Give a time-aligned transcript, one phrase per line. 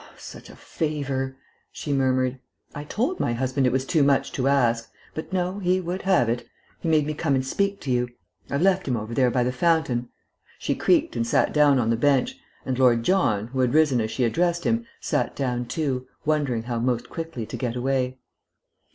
[0.17, 1.37] "Such a favour!"
[1.71, 2.39] she murmured.
[2.73, 4.91] "I told my husband it was too much to ask.
[5.13, 6.47] But no, he would have it.
[6.79, 8.09] He made me come and speak to you.
[8.49, 10.09] I've left him over there by the fountain."
[10.57, 14.09] She creaked and sat down on the bench, and Lord John, who had risen as
[14.09, 18.17] she addressed him, sat down too, wondering how most quickly to get away.